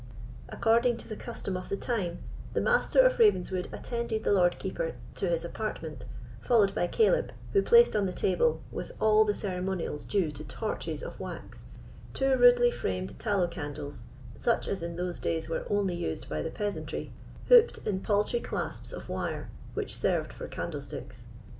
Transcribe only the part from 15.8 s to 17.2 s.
used by the peasantry,